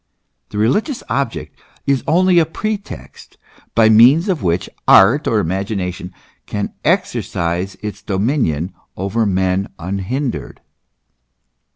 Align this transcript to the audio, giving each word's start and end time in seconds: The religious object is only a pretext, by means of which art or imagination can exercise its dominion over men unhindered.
The 0.49 0.57
religious 0.57 1.03
object 1.09 1.59
is 1.85 2.03
only 2.07 2.39
a 2.39 2.45
pretext, 2.47 3.37
by 3.75 3.87
means 3.87 4.29
of 4.29 4.41
which 4.41 4.67
art 4.87 5.27
or 5.27 5.37
imagination 5.39 6.11
can 6.47 6.73
exercise 6.83 7.77
its 7.83 8.01
dominion 8.01 8.73
over 8.97 9.27
men 9.27 9.67
unhindered. 9.77 10.59